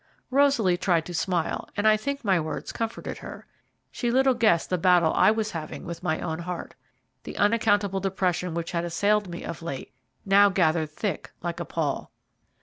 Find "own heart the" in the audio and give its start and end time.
6.21-7.37